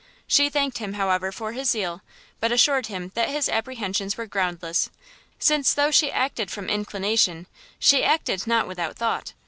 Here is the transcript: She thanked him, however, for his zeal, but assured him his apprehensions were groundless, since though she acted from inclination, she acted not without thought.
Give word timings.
She 0.25 0.49
thanked 0.49 0.79
him, 0.79 0.93
however, 0.93 1.31
for 1.31 1.51
his 1.51 1.69
zeal, 1.69 2.01
but 2.39 2.51
assured 2.51 2.87
him 2.87 3.11
his 3.15 3.47
apprehensions 3.47 4.17
were 4.17 4.25
groundless, 4.25 4.89
since 5.37 5.75
though 5.75 5.91
she 5.91 6.11
acted 6.11 6.49
from 6.49 6.69
inclination, 6.71 7.45
she 7.77 8.03
acted 8.03 8.47
not 8.47 8.67
without 8.67 8.95
thought. 8.95 9.33